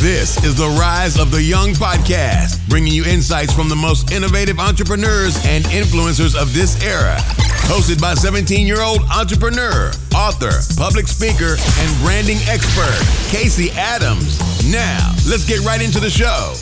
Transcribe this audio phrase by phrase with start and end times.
[0.00, 4.58] This is the Rise of the Young podcast, bringing you insights from the most innovative
[4.58, 7.16] entrepreneurs and influencers of this era.
[7.72, 13.00] Hosted by 17 year old entrepreneur, author, public speaker, and branding expert,
[13.34, 14.38] Casey Adams.
[14.70, 16.52] Now, let's get right into the show.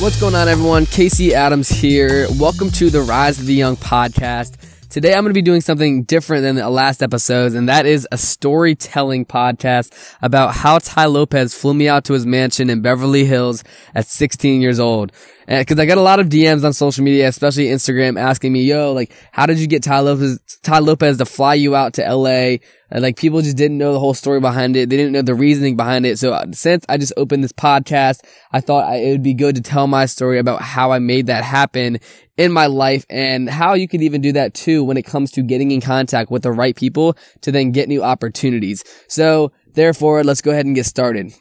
[0.00, 0.86] What's going on, everyone?
[0.86, 2.28] Casey Adams here.
[2.38, 4.56] Welcome to the Rise of the Young podcast.
[4.94, 8.06] Today I'm going to be doing something different than the last episodes, and that is
[8.12, 13.24] a storytelling podcast about how Tai Lopez flew me out to his mansion in Beverly
[13.24, 15.10] Hills at 16 years old.
[15.46, 18.62] And cause I got a lot of DMs on social media, especially Instagram asking me,
[18.62, 22.02] yo, like, how did you get Tai Lopez, Tai Lopez to fly you out to
[22.02, 22.56] LA?
[22.90, 24.88] And like people just didn't know the whole story behind it.
[24.88, 26.18] They didn't know the reasoning behind it.
[26.18, 28.20] So uh, since I just opened this podcast,
[28.52, 31.42] I thought it would be good to tell my story about how I made that
[31.42, 31.98] happen
[32.36, 35.42] in my life and how you can even do that too when it comes to
[35.42, 38.84] getting in contact with the right people to then get new opportunities.
[39.08, 41.32] So therefore, let's go ahead and get started.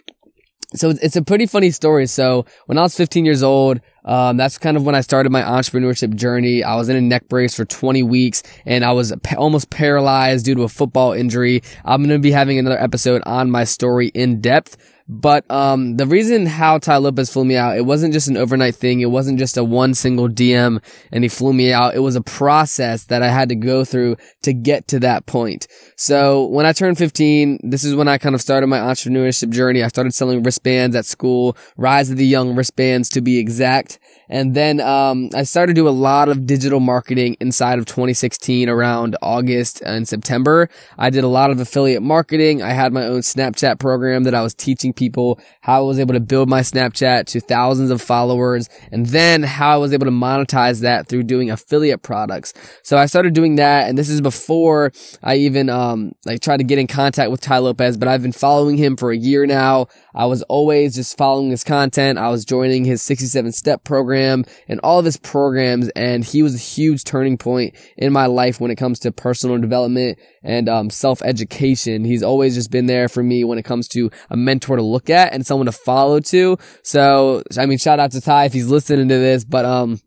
[0.76, 2.08] So it's a pretty funny story.
[2.08, 5.42] So when I was 15 years old, um, that's kind of when I started my
[5.42, 6.64] entrepreneurship journey.
[6.64, 10.46] I was in a neck brace for 20 weeks and I was pa- almost paralyzed
[10.46, 11.62] due to a football injury.
[11.86, 14.78] I'm going to be having another episode on my story in depth.
[15.08, 18.76] But um, the reason how Tai Lopez flew me out, it wasn't just an overnight
[18.76, 19.02] thing.
[19.02, 21.96] It wasn't just a one single DM and he flew me out.
[21.96, 25.68] It was a process that I had to go through to get to that point.
[25.98, 29.84] So when I turned 15, this is when I kind of started my entrepreneurship journey.
[29.84, 34.00] I started selling wristbands at school, Rise of the Young wristbands to be exact.
[34.34, 38.68] And then um, I started to do a lot of digital marketing inside of 2016
[38.68, 40.70] around August and September.
[40.98, 42.64] I did a lot of affiliate marketing.
[42.64, 46.16] I had my own Snapchat program that I was teaching people how I was able
[46.16, 50.12] to build my Snapchat to thousands of followers and then how I was able to
[50.12, 52.56] monetize that through doing affiliate products.
[52.82, 56.64] So I started doing that and this is before I even um like tried to
[56.64, 59.90] get in contact with Tai Lopez, but I've been following him for a year now.
[60.16, 62.18] I was always just following his content.
[62.18, 65.90] I was joining his 67 step program and all of his programs.
[65.90, 69.58] And he was a huge turning point in my life when it comes to personal
[69.58, 72.04] development and um, self education.
[72.04, 75.10] He's always just been there for me when it comes to a mentor to look
[75.10, 76.58] at and someone to follow to.
[76.84, 80.00] So, I mean, shout out to Tai if he's listening to this, but, um,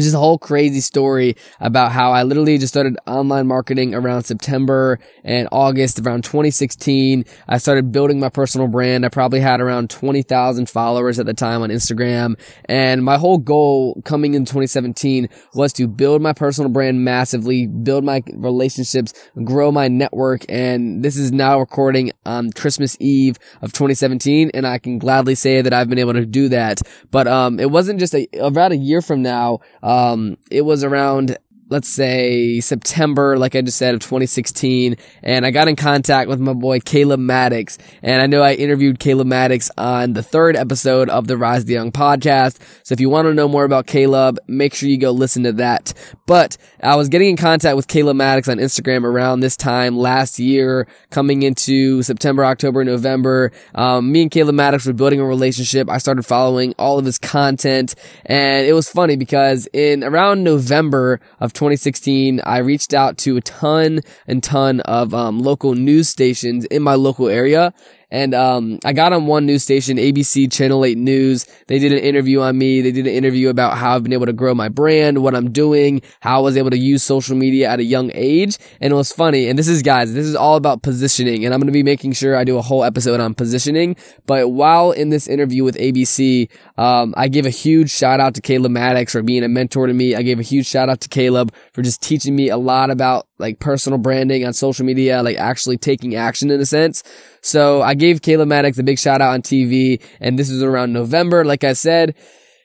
[0.00, 4.98] just a whole crazy story about how I literally just started online marketing around September
[5.22, 7.24] and August around 2016.
[7.48, 9.04] I started building my personal brand.
[9.04, 12.38] I probably had around 20,000 followers at the time on Instagram.
[12.64, 18.04] And my whole goal coming in 2017 was to build my personal brand massively, build
[18.04, 19.12] my relationships,
[19.44, 20.44] grow my network.
[20.48, 24.50] And this is now recording on Christmas Eve of 2017.
[24.54, 26.80] And I can gladly say that I've been able to do that.
[27.10, 29.60] But, um, it wasn't just a, about a year from now.
[29.82, 31.36] Um, it was around
[31.72, 34.96] let's say September, like I just said, of 2016.
[35.22, 37.78] And I got in contact with my boy Caleb Maddix.
[38.02, 41.72] And I know I interviewed Caleb Maddix on the third episode of the Rise the
[41.72, 42.58] Young podcast.
[42.84, 45.52] So if you want to know more about Caleb, make sure you go listen to
[45.54, 45.94] that.
[46.26, 50.38] But I was getting in contact with Caleb Maddix on Instagram around this time last
[50.38, 53.50] year, coming into September, October, November.
[53.74, 55.88] Um, me and Caleb Maddix were building a relationship.
[55.88, 57.94] I started following all of his content
[58.26, 63.40] and it was funny because in around November of 2016, I reached out to a
[63.40, 67.72] ton and ton of um, local news stations in my local area
[68.12, 71.46] and um, I got on one news station, ABC Channel 8 News.
[71.66, 72.82] They did an interview on me.
[72.82, 75.50] They did an interview about how I've been able to grow my brand, what I'm
[75.50, 78.58] doing, how I was able to use social media at a young age.
[78.82, 79.48] And it was funny.
[79.48, 81.46] And this is, guys, this is all about positioning.
[81.46, 83.96] And I'm going to be making sure I do a whole episode on positioning.
[84.26, 88.42] But while in this interview with ABC, um, I gave a huge shout out to
[88.42, 90.14] Caleb Maddix for being a mentor to me.
[90.14, 93.26] I gave a huge shout out to Caleb for just teaching me a lot about
[93.42, 97.02] like personal branding on social media, like actually taking action in a sense.
[97.42, 100.94] So I gave Caleb Maddix a big shout out on TV and this is around
[100.94, 102.14] November, like I said.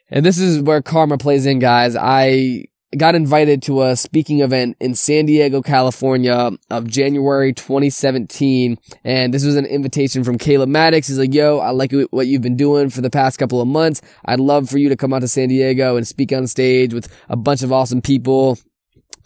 [0.09, 1.97] And this is where karma plays in, guys.
[1.97, 8.77] I got invited to a speaking event in San Diego, California of January 2017.
[9.03, 11.07] And this was an invitation from Caleb Maddix.
[11.07, 14.01] He's like, yo, I like what you've been doing for the past couple of months.
[14.23, 17.13] I'd love for you to come out to San Diego and speak on stage with
[17.27, 18.57] a bunch of awesome people.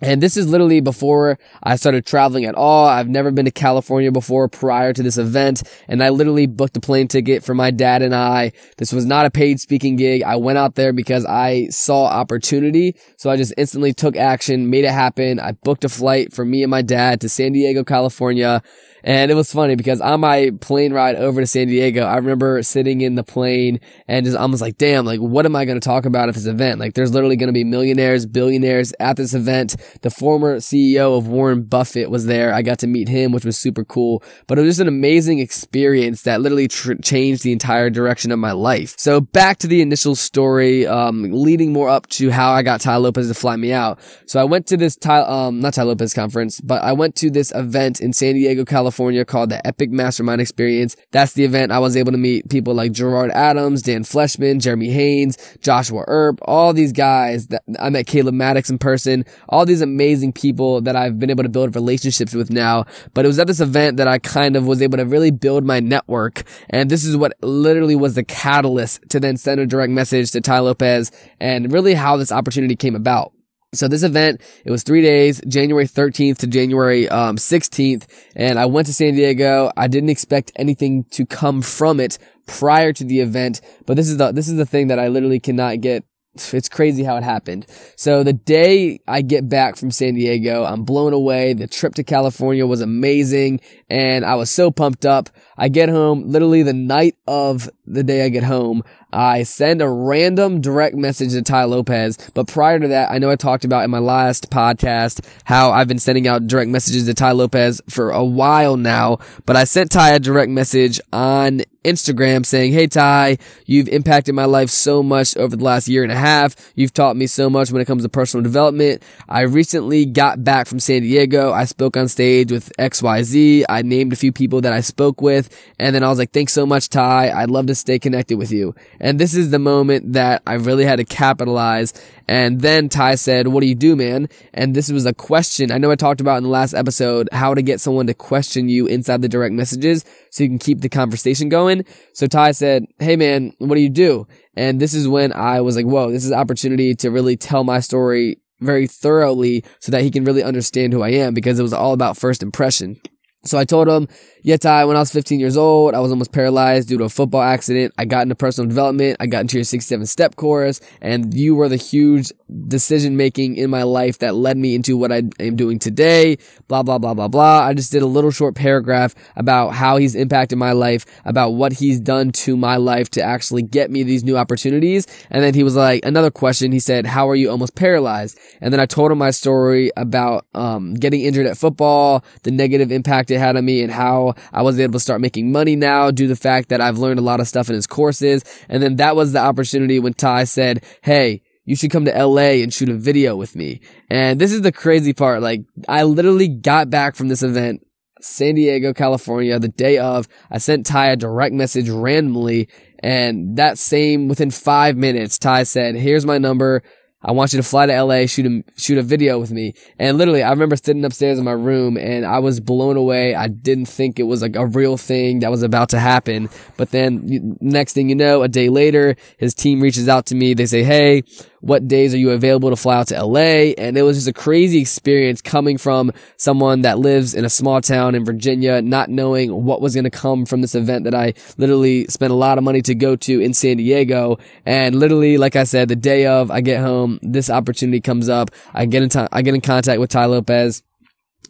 [0.01, 2.87] And this is literally before I started traveling at all.
[2.87, 5.61] I've never been to California before prior to this event.
[5.87, 8.53] And I literally booked a plane ticket for my dad and I.
[8.77, 10.23] This was not a paid speaking gig.
[10.23, 12.95] I went out there because I saw opportunity.
[13.17, 15.39] So I just instantly took action, made it happen.
[15.39, 18.63] I booked a flight for me and my dad to San Diego, California.
[19.03, 22.61] And it was funny because on my plane ride over to San Diego, I remember
[22.63, 25.85] sitting in the plane and just almost like, damn, like, what am I going to
[25.85, 26.79] talk about at this event?
[26.79, 29.75] Like, there's literally going to be millionaires, billionaires at this event.
[30.01, 32.53] The former CEO of Warren Buffett was there.
[32.53, 35.39] I got to meet him, which was super cool, but it was just an amazing
[35.39, 38.95] experience that literally tr- changed the entire direction of my life.
[38.97, 42.97] So back to the initial story, um, leading more up to how I got Tai
[42.97, 43.99] Lopez to fly me out.
[44.25, 47.29] So I went to this Tai, um, not Tai Lopez conference, but I went to
[47.29, 50.97] this event in San Diego, California California called the Epic Mastermind Experience.
[51.11, 54.89] That's the event I was able to meet people like Gerard Adams, Dan Fleyshman, Jeremy
[54.89, 59.79] Haynes, Joshua Earp, all these guys that I met Caleb Maddix in person, all these
[59.79, 62.83] amazing people that I've been able to build relationships with now.
[63.13, 65.63] But it was at this event that I kind of was able to really build
[65.63, 66.43] my network.
[66.69, 70.41] And this is what literally was the catalyst to then send a direct message to
[70.41, 73.31] Tai Lopez and really how this opportunity came about.
[73.73, 78.65] So this event, it was three days, January 13th to January um, 16th, and I
[78.65, 79.71] went to San Diego.
[79.77, 84.17] I didn't expect anything to come from it prior to the event, but this is
[84.17, 86.03] the this is the thing that I literally cannot get
[86.33, 87.65] it's crazy how it happened.
[87.97, 91.53] So the day I get back from San Diego, I'm blown away.
[91.53, 93.59] The trip to California was amazing
[93.89, 95.29] and I was so pumped up.
[95.57, 98.83] I get home literally the night of the day I get home.
[99.13, 102.17] I send a random direct message to Tai Lopez.
[102.33, 105.87] But prior to that, I know I talked about in my last podcast how I've
[105.87, 109.19] been sending out direct messages to Tai Lopez for a while now.
[109.45, 114.45] But I sent Tai a direct message on Instagram saying, Hey Tai, you've impacted my
[114.45, 116.55] life so much over the last year and a half.
[116.75, 119.03] You've taught me so much when it comes to personal development.
[119.27, 121.51] I recently got back from San Diego.
[121.51, 123.65] I spoke on stage with XYZ.
[123.67, 125.49] I named a few people that I spoke with.
[125.79, 127.31] And then I was like, thanks so much, Tai.
[127.31, 128.75] I'd love to stay connected with you.
[128.99, 131.93] And this is the moment that I really had to capitalize.
[132.27, 134.29] And then Tai said, what do you do, man?
[134.53, 135.71] And this was a question.
[135.71, 138.69] I know I talked about in the last episode how to get someone to question
[138.69, 141.70] you inside the direct messages so you can keep the conversation going.
[142.13, 144.27] So Tai said, Hey man, what do you do?
[144.55, 147.79] And this is when I was like, whoa, this is opportunity to really tell my
[147.79, 151.73] story very thoroughly so that he can really understand who I am because it was
[151.73, 152.99] all about first impression.
[153.43, 154.07] So I told him,
[154.43, 157.41] yeah, when I was 15 years old, I was almost paralyzed due to a football
[157.41, 157.93] accident.
[157.97, 159.17] I got into personal development.
[159.19, 162.31] I got into your 67 step course and you were the huge
[162.67, 166.37] decision making in my life that led me into what I am doing today.
[166.67, 167.61] Blah, blah, blah, blah, blah.
[167.61, 171.73] I just did a little short paragraph about how he's impacted my life, about what
[171.73, 175.07] he's done to my life to actually get me these new opportunities.
[175.29, 176.71] And then he was like, another question.
[176.71, 178.39] He said, how are you almost paralyzed?
[178.59, 182.91] And then I told him my story about, um, getting injured at football, the negative
[182.91, 186.11] impact it had on me and how I was able to start making money now
[186.11, 188.43] due to the fact that I've learned a lot of stuff in his courses.
[188.69, 192.61] And then that was the opportunity when Tai said, Hey, you should come to LA
[192.61, 193.81] and shoot a video with me.
[194.09, 195.41] And this is the crazy part.
[195.41, 197.85] Like, I literally got back from this event,
[198.19, 200.27] San Diego, California, the day of.
[200.49, 202.67] I sent Tai a direct message randomly.
[202.99, 206.83] And that same, within five minutes, Tai said, here's my number.
[207.23, 209.75] I want you to fly to LA, shoot a, shoot a video with me.
[209.99, 213.35] And literally, I remember sitting upstairs in my room and I was blown away.
[213.35, 216.49] I didn't think it was like a real thing that was about to happen.
[216.77, 220.55] But then next thing you know, a day later, his team reaches out to me.
[220.55, 221.23] They say, Hey,
[221.61, 223.73] what days are you available to fly out to LA?
[223.77, 227.81] And it was just a crazy experience coming from someone that lives in a small
[227.81, 231.33] town in Virginia, not knowing what was going to come from this event that I
[231.57, 234.37] literally spent a lot of money to go to in San Diego.
[234.65, 238.51] And literally, like I said, the day of I get home, this opportunity comes up.
[238.73, 240.83] I get in I get in contact with Tai Lopez.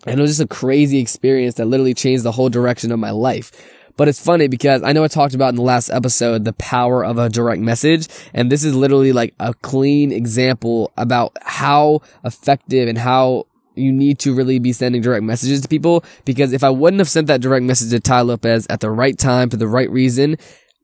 [0.05, 3.11] And it was just a crazy experience that literally changed the whole direction of my
[3.11, 3.51] life.
[3.97, 7.03] But it's funny because I know I talked about in the last episode the power
[7.03, 8.07] of a direct message.
[8.33, 14.19] And this is literally like a clean example about how effective and how you need
[14.19, 17.41] to really be sending direct messages to people because if I wouldn't have sent that
[17.41, 20.37] direct message to Tai Lopez at the right time for the right reason,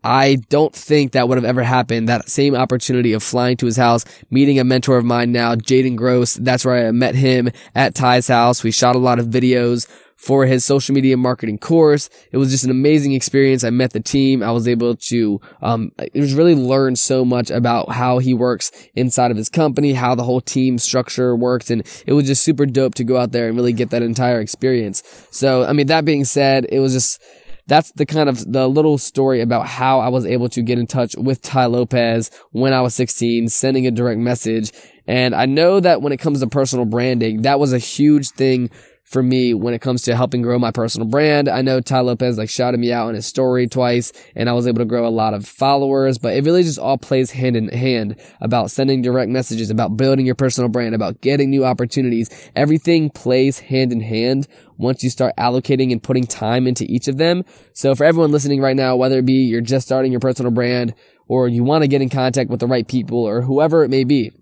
[0.04, 2.08] I don't think that would have ever happened.
[2.08, 5.96] That same opportunity of flying to his house, meeting a mentor of mine now, Jaden
[5.96, 6.36] Gross.
[6.36, 8.64] That's where I met him at Tai's house.
[8.64, 9.88] We shot a lot of videos
[10.18, 12.10] for his social media marketing course.
[12.32, 13.64] It was just an amazing experience.
[13.64, 14.44] I met the team.
[14.44, 18.72] I was able to, um, it was really learn so much about how he works
[18.96, 21.70] inside of his company, how the whole team structure works.
[21.70, 24.42] And it was just super dope to go out there and really get that entire
[24.42, 25.04] experience.
[25.30, 27.22] So, I mean, that being said, it was just,
[27.68, 30.88] that's the kind of the little story about how I was able to get in
[30.88, 34.72] touch with Tai Lopez when I was 16, sending a direct message.
[35.06, 38.72] And I know that when it comes to personal branding, that was a huge thing
[39.08, 41.48] for me when it comes to helping grow my personal brand.
[41.48, 44.68] I know Tai Lopez like shouted me out in his story twice and I was
[44.68, 47.70] able to grow a lot of followers, but it really just all plays hand in
[47.70, 52.30] hand about sending direct messages, about building your personal brand, about getting new opportunities.
[52.54, 54.46] Everything plays hand in hand
[54.76, 57.46] once you start allocating and putting time into each of them.
[57.72, 60.94] So for everyone listening right now, whether it be you're just starting your personal brand
[61.30, 64.04] or you want to get in contact with the right people or whoever it may
[64.04, 64.34] be,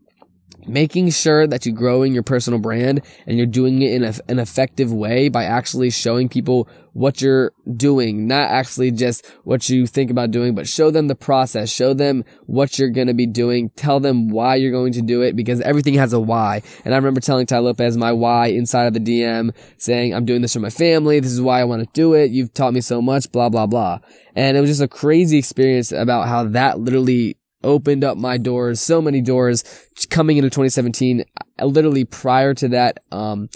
[0.67, 4.39] making sure that you're growing your personal brand and you're doing it in a, an
[4.39, 10.09] effective way by actually showing people what you're doing, not actually just what you think
[10.09, 13.69] about doing, but show them the process, show them what you're going to be doing,
[13.71, 16.61] tell them why you're going to do it because everything has a why.
[16.85, 20.41] And I remember telling Tai Lopez my why inside of the DM saying, I'm doing
[20.41, 21.19] this for my family.
[21.19, 22.31] This is why I want to do it.
[22.31, 23.99] You've taught me so much, blah, blah, blah.
[24.33, 28.79] And it was just a crazy experience about how that literally opened up my doors,
[28.79, 29.63] so many doors
[30.09, 31.25] coming into 2017.
[31.61, 33.49] Literally prior to that, um,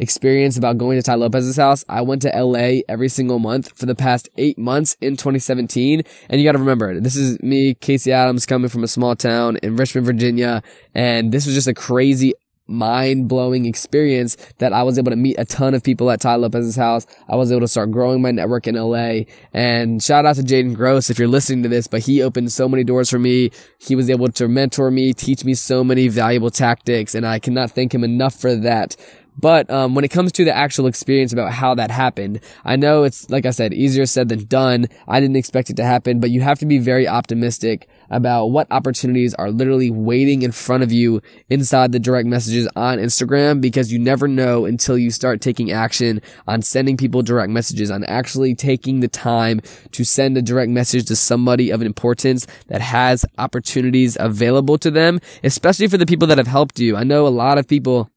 [0.00, 3.86] experience about going to Tai Lopez's house, I went to LA every single month for
[3.86, 6.02] the past eight months in 2017.
[6.28, 9.58] And you got to remember, this is me, Casey Adams, coming from a small town
[9.62, 10.62] in Richmond, Virginia.
[10.94, 12.32] And this was just a crazy
[12.70, 16.36] mind blowing experience that I was able to meet a ton of people at Tai
[16.36, 17.06] Lopez's house.
[17.28, 19.22] I was able to start growing my network in LA.
[19.52, 22.68] And shout out to Jaden Gross if you're listening to this, but he opened so
[22.68, 23.50] many doors for me.
[23.78, 27.72] He was able to mentor me, teach me so many valuable tactics, and I cannot
[27.72, 28.96] thank him enough for that.
[29.40, 33.04] But um, when it comes to the actual experience about how that happened, I know
[33.04, 34.86] it's like I said, easier said than done.
[35.08, 38.66] I didn't expect it to happen, but you have to be very optimistic about what
[38.70, 43.92] opportunities are literally waiting in front of you inside the direct messages on Instagram because
[43.92, 48.54] you never know until you start taking action on sending people direct messages, on actually
[48.54, 49.60] taking the time
[49.92, 55.20] to send a direct message to somebody of importance that has opportunities available to them,
[55.44, 56.96] especially for the people that have helped you.
[56.96, 58.09] I know a lot of people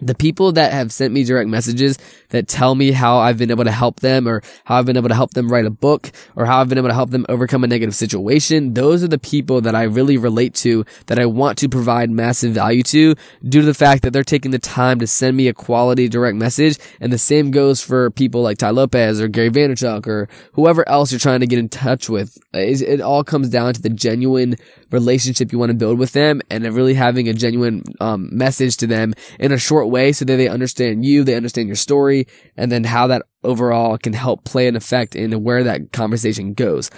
[0.00, 1.98] the people that have sent me direct messages
[2.30, 5.08] that tell me how I've been able to help them or how I've been able
[5.08, 7.64] to help them write a book or how I've been able to help them overcome
[7.64, 8.74] a negative situation.
[8.74, 12.52] Those are the people that I really relate to that I want to provide massive
[12.52, 13.14] value to
[13.48, 16.36] due to the fact that they're taking the time to send me a quality direct
[16.36, 16.78] message.
[17.00, 21.10] And the same goes for people like Tai Lopez or Gary Vaynerchuk or whoever else
[21.10, 22.38] you're trying to get in touch with.
[22.52, 24.56] It all comes down to the genuine
[24.90, 28.86] relationship you want to build with them and really having a genuine um, message to
[28.86, 32.26] them in a short way so that they understand you, they understand your story,
[32.56, 36.90] and then how that overall can help play an effect in where that conversation goes.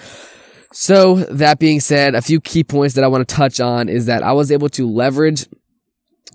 [0.72, 4.06] So that being said, a few key points that I want to touch on is
[4.06, 5.46] that I was able to leverage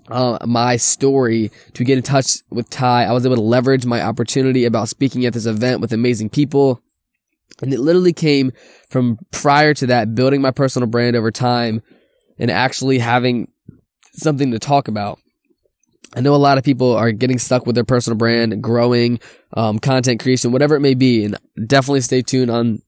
[0.08, 3.04] uh, my story to get in touch with Tai.
[3.04, 6.82] I was able to leverage my opportunity about speaking at this event with amazing people.
[7.62, 8.52] And it literally came
[8.90, 11.82] from prior to that, building my personal brand over time
[12.38, 13.50] and actually having
[14.12, 15.18] something to talk about.
[16.14, 19.20] I know a lot of people are getting stuck with their personal brand, growing,
[19.54, 21.24] um, content creation, whatever it may be.
[21.24, 21.36] And
[21.66, 22.80] definitely stay tuned on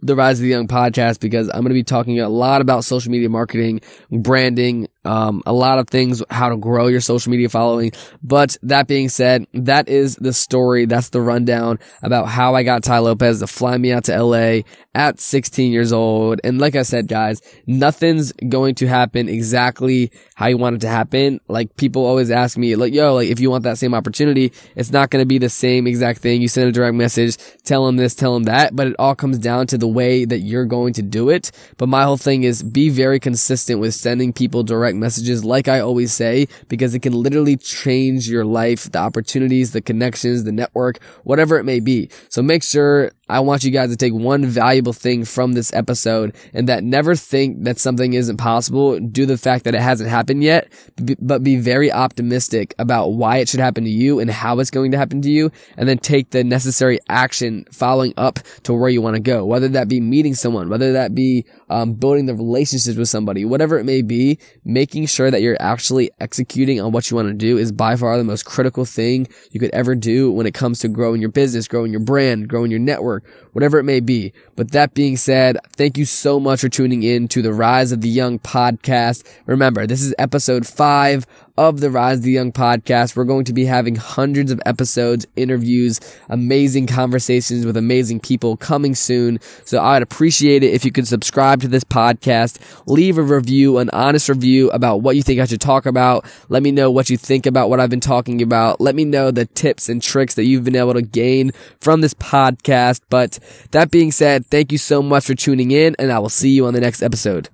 [0.00, 2.84] the Rise of the Young podcast because I'm going to be talking a lot about
[2.84, 7.48] social media marketing, branding, um, a lot of things, how to grow your social media
[7.48, 7.92] following.
[8.22, 10.86] But that being said, that is the story.
[10.86, 14.60] That's the rundown about how I got Tai Lopez to fly me out to LA
[14.94, 16.40] at 16 years old.
[16.44, 20.88] And like I said, guys, nothing's going to happen exactly how you want it to
[20.88, 21.40] happen.
[21.48, 24.92] Like people always ask me, like, yo, like if you want that same opportunity, it's
[24.92, 26.42] not going to be the same exact thing.
[26.42, 29.38] You send a direct message, tell them this, tell them that, but it all comes
[29.38, 31.50] down to the way that you're going to do it.
[31.76, 35.68] But my whole thing is be very consistent with sending people direct direct messages, like
[35.68, 40.52] I always say, because it can literally change your life, the opportunities, the connections, the
[40.52, 42.08] network, whatever it may be.
[42.28, 46.34] So make sure I want you guys to take one valuable thing from this episode
[46.52, 50.10] and that never think that something isn't possible due to the fact that it hasn't
[50.10, 50.70] happened yet,
[51.18, 54.90] but be very optimistic about why it should happen to you and how it's going
[54.90, 59.00] to happen to you and then take the necessary action following up to where you
[59.00, 59.46] want to go.
[59.46, 63.78] Whether that be meeting someone, whether that be um, building the relationships with somebody, whatever
[63.78, 67.56] it may be, making sure that you're actually executing on what you want to do
[67.56, 70.88] is by far the most critical thing you could ever do when it comes to
[70.88, 74.34] growing your business, growing your brand, growing your network, whatever it may be.
[74.54, 78.02] But that being said, thank you so much for tuning in to the Rise of
[78.02, 79.26] the Young podcast.
[79.46, 83.16] Remember, this is episode five of the Rise of the Young podcast.
[83.16, 88.94] We're going to be having hundreds of episodes, interviews, amazing conversations with amazing people coming
[88.94, 89.38] soon.
[89.64, 93.90] So I'd appreciate it if you could subscribe to this podcast, leave a review, an
[93.90, 96.24] honest review about what you think I should talk about.
[96.48, 98.80] Let me know what you think about what I've been talking about.
[98.80, 102.14] Let me know the tips and tricks that you've been able to gain from this
[102.14, 103.00] podcast.
[103.10, 103.38] But
[103.72, 106.66] that being said, thank you so much for tuning in and I will see you
[106.66, 107.48] on the next episode.